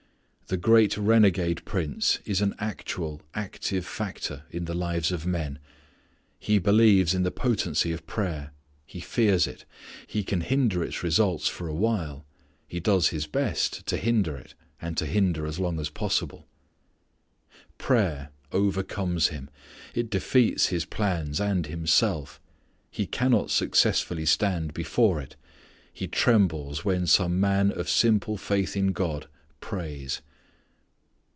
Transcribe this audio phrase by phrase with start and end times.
[0.51, 5.59] This great renegade prince is an actual active factor in the lives of men.
[6.39, 8.51] He believes in the potency of prayer.
[8.85, 9.63] He fears it.
[10.07, 12.25] He can hinder its results for a while.
[12.67, 16.49] He does his best to hinder it, and to hinder as long as possible.
[17.77, 19.49] Prayer overcomes him.
[19.93, 22.41] It defeats his plans and himself.
[22.89, 25.37] He cannot successfully stand before it.
[25.93, 29.29] He trembles when some man of simple faith in God
[29.61, 30.21] prays.